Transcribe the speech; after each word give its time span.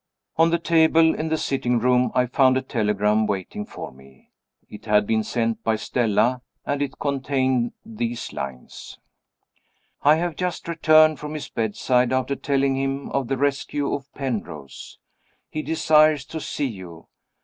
On 0.35 0.49
the 0.49 0.57
table 0.57 1.13
in 1.13 1.29
the 1.29 1.37
sitting 1.37 1.77
room 1.77 2.11
I 2.15 2.25
found 2.25 2.57
a 2.57 2.63
telegram 2.63 3.27
waiting 3.27 3.67
for 3.67 3.91
me. 3.91 4.31
It 4.67 4.85
had 4.85 5.05
been 5.05 5.23
sent 5.23 5.63
by 5.63 5.75
Stella, 5.75 6.41
and 6.65 6.81
it 6.81 6.97
contained 6.97 7.73
these 7.85 8.33
lines: 8.33 8.97
"I 10.01 10.15
have 10.15 10.35
just 10.35 10.67
returned 10.67 11.19
from 11.19 11.35
his 11.35 11.49
bedside, 11.49 12.11
after 12.11 12.35
telling 12.35 12.75
him 12.75 13.11
of 13.11 13.27
the 13.27 13.37
rescue 13.37 13.93
of 13.93 14.11
Penrose. 14.15 14.97
He 15.51 15.61
desires 15.61 16.25
to 16.25 16.41
see 16.41 16.65
you. 16.65 17.07